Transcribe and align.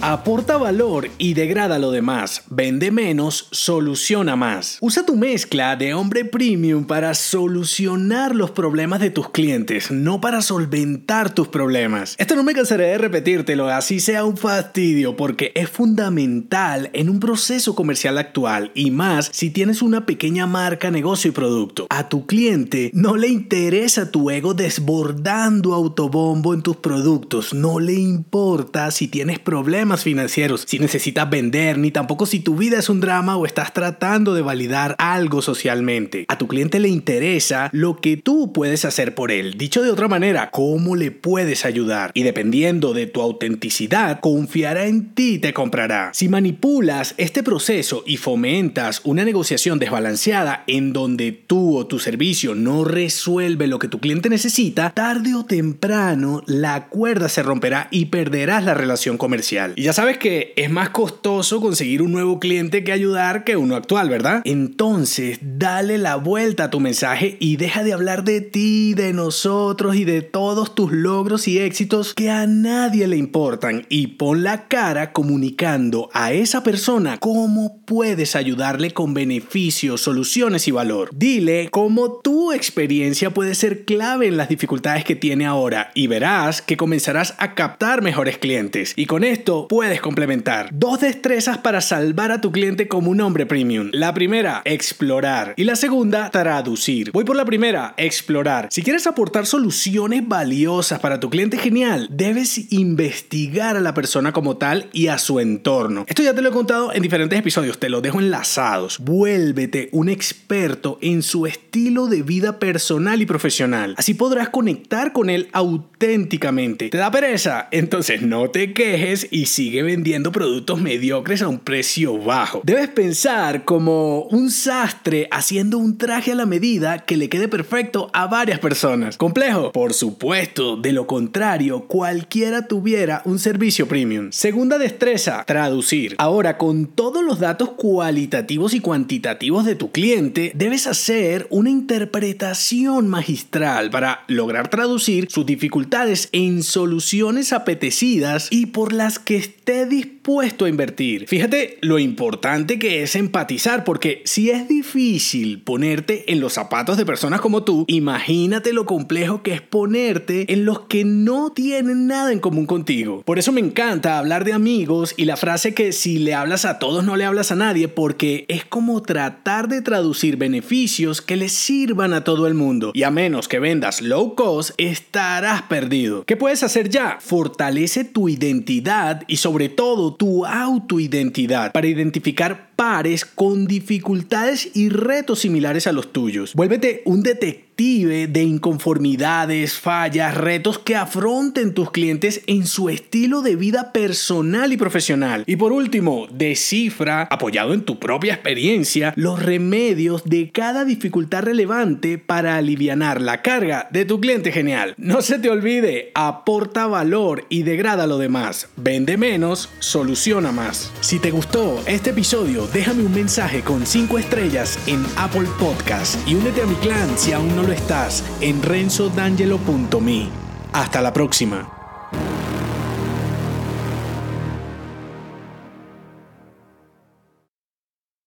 Aporta 0.00 0.56
valor 0.56 1.10
y 1.18 1.34
degrada 1.34 1.80
lo 1.80 1.90
demás. 1.90 2.44
Vende 2.50 2.92
menos, 2.92 3.48
soluciona 3.50 4.36
más. 4.36 4.78
Usa 4.80 5.04
tu 5.04 5.16
mezcla 5.16 5.74
de 5.74 5.92
hombre 5.92 6.24
premium 6.24 6.84
para 6.84 7.14
solucionar 7.14 8.32
los 8.32 8.52
problemas 8.52 9.00
de 9.00 9.10
tus 9.10 9.30
clientes, 9.30 9.90
no 9.90 10.20
para 10.20 10.40
solventar 10.40 11.34
tus 11.34 11.48
problemas. 11.48 12.14
Esto 12.16 12.36
no 12.36 12.44
me 12.44 12.54
cansaré 12.54 12.86
de 12.86 12.98
repetírtelo, 12.98 13.66
así 13.68 13.98
sea 13.98 14.24
un 14.24 14.36
fastidio, 14.36 15.16
porque 15.16 15.50
es 15.56 15.68
fundamental 15.68 16.90
en 16.92 17.10
un 17.10 17.18
proceso 17.18 17.74
comercial 17.74 18.18
actual 18.18 18.70
y 18.76 18.92
más 18.92 19.28
si 19.32 19.50
tienes 19.50 19.82
una 19.82 20.06
pequeña 20.06 20.46
marca, 20.46 20.92
negocio 20.92 21.30
y 21.30 21.34
producto. 21.34 21.88
A 21.90 22.08
tu 22.08 22.24
cliente 22.24 22.92
no 22.94 23.16
le 23.16 23.26
interesa 23.26 24.12
tu 24.12 24.30
ego 24.30 24.54
desbordando 24.54 25.74
autobombo 25.74 26.54
en 26.54 26.62
tus 26.62 26.76
productos, 26.76 27.52
no 27.52 27.80
le 27.80 27.94
importa 27.94 28.92
si 28.92 29.08
tienes 29.08 29.40
problemas 29.40 29.87
financieros, 29.96 30.64
si 30.66 30.78
necesitas 30.78 31.28
vender, 31.28 31.78
ni 31.78 31.90
tampoco 31.90 32.26
si 32.26 32.40
tu 32.40 32.56
vida 32.56 32.78
es 32.78 32.88
un 32.88 33.00
drama 33.00 33.36
o 33.36 33.46
estás 33.46 33.72
tratando 33.72 34.34
de 34.34 34.42
validar 34.42 34.94
algo 34.98 35.42
socialmente. 35.42 36.24
A 36.28 36.38
tu 36.38 36.48
cliente 36.48 36.78
le 36.78 36.88
interesa 36.88 37.70
lo 37.72 37.96
que 38.00 38.16
tú 38.16 38.52
puedes 38.52 38.84
hacer 38.84 39.14
por 39.14 39.30
él. 39.30 39.54
Dicho 39.56 39.82
de 39.82 39.90
otra 39.90 40.08
manera, 40.08 40.50
cómo 40.50 40.96
le 40.96 41.10
puedes 41.10 41.64
ayudar. 41.64 42.10
Y 42.14 42.22
dependiendo 42.22 42.92
de 42.92 43.06
tu 43.06 43.20
autenticidad, 43.20 44.20
confiará 44.20 44.86
en 44.86 45.14
ti 45.14 45.34
y 45.34 45.38
te 45.38 45.52
comprará. 45.52 46.10
Si 46.12 46.28
manipulas 46.28 47.14
este 47.16 47.42
proceso 47.42 48.02
y 48.06 48.16
fomentas 48.16 49.00
una 49.04 49.24
negociación 49.24 49.78
desbalanceada 49.78 50.64
en 50.66 50.92
donde 50.92 51.32
tú 51.32 51.76
o 51.76 51.86
tu 51.86 51.98
servicio 51.98 52.54
no 52.54 52.84
resuelve 52.84 53.66
lo 53.66 53.78
que 53.78 53.88
tu 53.88 54.00
cliente 54.00 54.28
necesita, 54.28 54.90
tarde 54.90 55.34
o 55.34 55.44
temprano 55.44 56.42
la 56.46 56.88
cuerda 56.88 57.28
se 57.28 57.42
romperá 57.42 57.88
y 57.90 58.06
perderás 58.06 58.64
la 58.64 58.74
relación 58.74 59.18
comercial. 59.18 59.72
Y 59.78 59.82
ya 59.82 59.92
sabes 59.92 60.18
que 60.18 60.54
es 60.56 60.68
más 60.70 60.90
costoso 60.90 61.60
conseguir 61.60 62.02
un 62.02 62.10
nuevo 62.10 62.40
cliente 62.40 62.82
que 62.82 62.90
ayudar 62.90 63.44
que 63.44 63.56
uno 63.56 63.76
actual, 63.76 64.08
¿verdad? 64.08 64.42
Entonces, 64.44 65.38
dale 65.40 65.98
la 65.98 66.16
vuelta 66.16 66.64
a 66.64 66.70
tu 66.70 66.80
mensaje 66.80 67.36
y 67.38 67.58
deja 67.58 67.84
de 67.84 67.92
hablar 67.92 68.24
de 68.24 68.40
ti, 68.40 68.94
de 68.94 69.12
nosotros 69.12 69.94
y 69.94 70.02
de 70.02 70.22
todos 70.22 70.74
tus 70.74 70.90
logros 70.90 71.46
y 71.46 71.60
éxitos 71.60 72.12
que 72.12 72.28
a 72.28 72.48
nadie 72.48 73.06
le 73.06 73.18
importan 73.18 73.86
y 73.88 74.08
pon 74.08 74.42
la 74.42 74.66
cara 74.66 75.12
comunicando 75.12 76.10
a 76.12 76.32
esa 76.32 76.64
persona 76.64 77.16
cómo 77.18 77.80
puedes 77.84 78.34
ayudarle 78.34 78.90
con 78.90 79.14
beneficios, 79.14 80.00
soluciones 80.00 80.66
y 80.66 80.72
valor. 80.72 81.10
Dile 81.14 81.68
cómo 81.70 82.14
tu 82.14 82.50
experiencia 82.50 83.30
puede 83.30 83.54
ser 83.54 83.84
clave 83.84 84.26
en 84.26 84.38
las 84.38 84.48
dificultades 84.48 85.04
que 85.04 85.14
tiene 85.14 85.46
ahora 85.46 85.92
y 85.94 86.08
verás 86.08 86.62
que 86.62 86.76
comenzarás 86.76 87.36
a 87.38 87.54
captar 87.54 88.02
mejores 88.02 88.38
clientes. 88.38 88.92
Y 88.96 89.06
con 89.06 89.22
esto 89.22 89.67
puedes 89.68 90.00
complementar. 90.00 90.70
Dos 90.72 91.00
destrezas 91.00 91.58
para 91.58 91.80
salvar 91.80 92.32
a 92.32 92.40
tu 92.40 92.50
cliente 92.50 92.88
como 92.88 93.10
un 93.10 93.20
hombre 93.20 93.46
premium. 93.46 93.90
La 93.92 94.14
primera, 94.14 94.62
explorar. 94.64 95.54
Y 95.56 95.64
la 95.64 95.76
segunda, 95.76 96.30
traducir. 96.30 97.12
Voy 97.12 97.24
por 97.24 97.36
la 97.36 97.44
primera, 97.44 97.94
explorar. 97.96 98.68
Si 98.70 98.82
quieres 98.82 99.06
aportar 99.06 99.46
soluciones 99.46 100.26
valiosas 100.26 101.00
para 101.00 101.20
tu 101.20 101.30
cliente 101.30 101.58
genial, 101.58 102.08
debes 102.10 102.72
investigar 102.72 103.76
a 103.76 103.80
la 103.80 103.94
persona 103.94 104.32
como 104.32 104.56
tal 104.56 104.88
y 104.92 105.08
a 105.08 105.18
su 105.18 105.40
entorno. 105.40 106.04
Esto 106.08 106.22
ya 106.22 106.34
te 106.34 106.42
lo 106.42 106.48
he 106.48 106.52
contado 106.52 106.92
en 106.92 107.02
diferentes 107.02 107.38
episodios, 107.38 107.78
te 107.78 107.88
lo 107.88 108.00
dejo 108.00 108.20
enlazados. 108.20 108.98
Vuélvete 108.98 109.88
un 109.92 110.08
experto 110.08 110.98
en 111.02 111.22
su 111.22 111.46
estilo 111.46 112.06
de 112.06 112.22
vida 112.22 112.58
personal 112.58 113.20
y 113.20 113.26
profesional. 113.26 113.94
Así 113.98 114.14
podrás 114.14 114.48
conectar 114.48 115.12
con 115.12 115.30
él 115.30 115.48
auténticamente. 115.52 116.88
¿Te 116.88 116.98
da 116.98 117.10
pereza? 117.10 117.68
Entonces 117.70 118.22
no 118.22 118.50
te 118.50 118.72
quejes 118.72 119.28
y 119.30 119.46
sigue 119.58 119.82
vendiendo 119.82 120.30
productos 120.30 120.80
mediocres 120.80 121.42
a 121.42 121.48
un 121.48 121.58
precio 121.58 122.16
bajo. 122.16 122.60
Debes 122.62 122.90
pensar 122.90 123.64
como 123.64 124.20
un 124.30 124.52
sastre 124.52 125.26
haciendo 125.32 125.78
un 125.78 125.98
traje 125.98 126.30
a 126.30 126.36
la 126.36 126.46
medida 126.46 127.00
que 127.00 127.16
le 127.16 127.28
quede 127.28 127.48
perfecto 127.48 128.08
a 128.12 128.28
varias 128.28 128.60
personas. 128.60 129.16
¿Complejo? 129.16 129.72
Por 129.72 129.94
supuesto, 129.94 130.76
de 130.76 130.92
lo 130.92 131.08
contrario, 131.08 131.88
cualquiera 131.88 132.68
tuviera 132.68 133.20
un 133.24 133.40
servicio 133.40 133.88
premium. 133.88 134.28
Segunda 134.30 134.78
destreza, 134.78 135.42
traducir. 135.44 136.14
Ahora, 136.18 136.56
con 136.56 136.86
todos 136.86 137.24
los 137.24 137.40
datos 137.40 137.70
cualitativos 137.70 138.74
y 138.74 138.80
cuantitativos 138.80 139.64
de 139.64 139.74
tu 139.74 139.90
cliente, 139.90 140.52
debes 140.54 140.86
hacer 140.86 141.48
una 141.50 141.70
interpretación 141.70 143.08
magistral 143.08 143.90
para 143.90 144.22
lograr 144.28 144.68
traducir 144.68 145.26
sus 145.28 145.46
dificultades 145.46 146.28
en 146.30 146.62
soluciones 146.62 147.52
apetecidas 147.52 148.46
y 148.52 148.66
por 148.66 148.92
las 148.92 149.18
que 149.18 149.47
esté 149.48 149.84
a 150.28 150.68
invertir. 150.68 151.26
Fíjate 151.26 151.78
lo 151.80 151.98
importante 151.98 152.78
que 152.78 153.02
es 153.02 153.16
empatizar, 153.16 153.82
porque 153.82 154.20
si 154.26 154.50
es 154.50 154.68
difícil 154.68 155.62
ponerte 155.62 156.30
en 156.30 156.40
los 156.40 156.52
zapatos 156.52 156.98
de 156.98 157.06
personas 157.06 157.40
como 157.40 157.64
tú, 157.64 157.86
imagínate 157.88 158.74
lo 158.74 158.84
complejo 158.84 159.42
que 159.42 159.54
es 159.54 159.62
ponerte 159.62 160.52
en 160.52 160.66
los 160.66 160.80
que 160.80 161.06
no 161.06 161.50
tienen 161.52 162.06
nada 162.06 162.30
en 162.30 162.40
común 162.40 162.66
contigo. 162.66 163.22
Por 163.24 163.38
eso 163.38 163.52
me 163.52 163.62
encanta 163.62 164.18
hablar 164.18 164.44
de 164.44 164.52
amigos 164.52 165.14
y 165.16 165.24
la 165.24 165.38
frase 165.38 165.72
que 165.72 165.92
si 165.92 166.18
le 166.18 166.34
hablas 166.34 166.66
a 166.66 166.78
todos 166.78 167.04
no 167.04 167.16
le 167.16 167.24
hablas 167.24 167.50
a 167.50 167.56
nadie, 167.56 167.88
porque 167.88 168.44
es 168.48 168.66
como 168.66 169.00
tratar 169.00 169.68
de 169.68 169.80
traducir 169.80 170.36
beneficios 170.36 171.22
que 171.22 171.36
le 171.36 171.48
sirvan 171.48 172.12
a 172.12 172.24
todo 172.24 172.46
el 172.46 172.52
mundo. 172.52 172.90
Y 172.92 173.04
a 173.04 173.10
menos 173.10 173.48
que 173.48 173.60
vendas 173.60 174.02
low 174.02 174.34
cost, 174.34 174.72
estarás 174.76 175.62
perdido. 175.62 176.24
¿Qué 176.24 176.36
puedes 176.36 176.62
hacer 176.62 176.90
ya? 176.90 177.16
Fortalece 177.18 178.04
tu 178.04 178.28
identidad 178.28 179.22
y 179.26 179.36
sobre 179.36 179.70
todo 179.70 180.17
tu 180.18 180.44
autoidentidad 180.44 181.72
para 181.72 181.86
identificar 181.86 182.70
pares 182.76 183.24
con 183.24 183.66
dificultades 183.66 184.68
y 184.74 184.90
retos 184.90 185.38
similares 185.38 185.86
a 185.86 185.92
los 185.92 186.12
tuyos. 186.12 186.52
Vuélvete 186.54 187.02
un 187.06 187.22
detective 187.22 187.67
de 187.78 188.42
inconformidades, 188.42 189.74
fallas, 189.74 190.36
retos 190.36 190.80
que 190.80 190.96
afronten 190.96 191.74
tus 191.74 191.92
clientes 191.92 192.42
en 192.48 192.66
su 192.66 192.88
estilo 192.88 193.40
de 193.40 193.54
vida 193.54 193.92
personal 193.92 194.72
y 194.72 194.76
profesional. 194.76 195.44
Y 195.46 195.54
por 195.54 195.70
último, 195.70 196.26
descifra, 196.32 197.28
apoyado 197.30 197.72
en 197.72 197.82
tu 197.82 198.00
propia 198.00 198.34
experiencia, 198.34 199.12
los 199.14 199.40
remedios 199.40 200.24
de 200.24 200.50
cada 200.50 200.84
dificultad 200.84 201.44
relevante 201.44 202.18
para 202.18 202.56
aliviar 202.56 203.20
la 203.20 203.42
carga 203.42 203.88
de 203.92 204.04
tu 204.04 204.20
cliente 204.20 204.50
genial. 204.50 204.94
No 204.96 205.22
se 205.22 205.38
te 205.38 205.48
olvide, 205.48 206.10
aporta 206.14 206.86
valor 206.86 207.44
y 207.48 207.62
degrada 207.62 208.08
lo 208.08 208.18
demás. 208.18 208.68
Vende 208.76 209.16
menos, 209.16 209.68
soluciona 209.78 210.50
más. 210.50 210.90
Si 211.00 211.20
te 211.20 211.30
gustó 211.30 211.80
este 211.86 212.10
episodio, 212.10 212.66
déjame 212.72 213.04
un 213.04 213.14
mensaje 213.14 213.60
con 213.60 213.86
5 213.86 214.18
estrellas 214.18 214.78
en 214.88 215.04
Apple 215.16 215.46
Podcast 215.60 216.16
y 216.26 216.34
únete 216.34 216.62
a 216.62 216.66
mi 216.66 216.74
clan 216.76 217.16
si 217.16 217.32
aún 217.32 217.54
no 217.54 217.67
estás 217.72 218.24
en 218.40 218.62
renzodangelo.me. 218.62 220.28
Hasta 220.72 221.00
la 221.00 221.12
próxima. 221.12 221.77